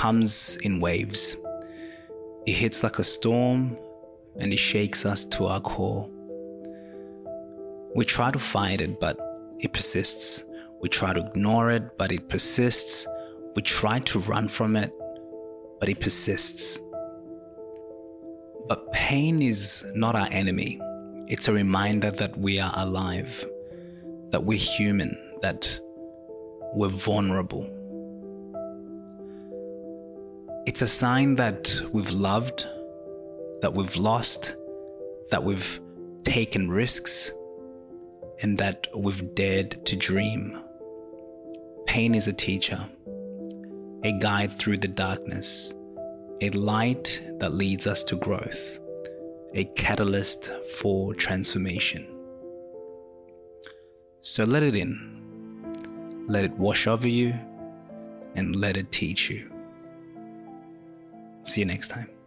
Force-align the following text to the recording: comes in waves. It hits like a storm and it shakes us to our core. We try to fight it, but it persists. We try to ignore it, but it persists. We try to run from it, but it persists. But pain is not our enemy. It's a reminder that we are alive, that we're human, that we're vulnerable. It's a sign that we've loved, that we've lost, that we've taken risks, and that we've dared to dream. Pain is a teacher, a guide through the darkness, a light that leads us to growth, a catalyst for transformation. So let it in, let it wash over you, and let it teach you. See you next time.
comes 0.00 0.56
in 0.62 0.80
waves. 0.80 1.36
It 2.46 2.52
hits 2.52 2.82
like 2.82 2.98
a 2.98 3.04
storm 3.04 3.76
and 4.38 4.50
it 4.50 4.56
shakes 4.56 5.04
us 5.04 5.26
to 5.26 5.46
our 5.46 5.60
core. 5.60 6.08
We 7.94 8.06
try 8.06 8.30
to 8.30 8.38
fight 8.38 8.80
it, 8.80 8.98
but 8.98 9.20
it 9.58 9.74
persists. 9.74 10.44
We 10.80 10.88
try 10.88 11.12
to 11.12 11.20
ignore 11.20 11.70
it, 11.70 11.98
but 11.98 12.12
it 12.12 12.30
persists. 12.30 13.06
We 13.54 13.60
try 13.60 13.98
to 13.98 14.20
run 14.20 14.48
from 14.48 14.74
it, 14.74 14.90
but 15.80 15.90
it 15.90 16.00
persists. 16.00 16.80
But 18.68 18.90
pain 18.94 19.42
is 19.42 19.84
not 19.94 20.14
our 20.14 20.28
enemy. 20.30 20.80
It's 21.26 21.46
a 21.48 21.52
reminder 21.52 22.10
that 22.12 22.38
we 22.38 22.58
are 22.58 22.72
alive, 22.74 23.44
that 24.30 24.44
we're 24.44 24.58
human, 24.58 25.14
that 25.42 25.78
we're 26.74 26.88
vulnerable. 26.88 27.68
It's 30.70 30.82
a 30.82 30.86
sign 30.86 31.34
that 31.34 31.82
we've 31.92 32.12
loved, 32.12 32.64
that 33.60 33.74
we've 33.74 33.96
lost, 33.96 34.54
that 35.32 35.42
we've 35.42 35.80
taken 36.22 36.70
risks, 36.70 37.32
and 38.40 38.56
that 38.58 38.86
we've 38.94 39.34
dared 39.34 39.84
to 39.86 39.96
dream. 39.96 40.56
Pain 41.88 42.14
is 42.14 42.28
a 42.28 42.32
teacher, 42.32 42.88
a 44.04 44.12
guide 44.20 44.52
through 44.52 44.78
the 44.78 44.86
darkness, 44.86 45.74
a 46.40 46.50
light 46.50 47.20
that 47.40 47.52
leads 47.52 47.88
us 47.88 48.04
to 48.04 48.14
growth, 48.14 48.78
a 49.54 49.64
catalyst 49.74 50.52
for 50.78 51.16
transformation. 51.16 52.06
So 54.20 54.44
let 54.44 54.62
it 54.62 54.76
in, 54.76 56.26
let 56.28 56.44
it 56.44 56.52
wash 56.52 56.86
over 56.86 57.08
you, 57.08 57.34
and 58.36 58.54
let 58.54 58.76
it 58.76 58.92
teach 58.92 59.28
you. 59.30 59.50
See 61.50 61.62
you 61.62 61.66
next 61.66 61.88
time. 61.88 62.19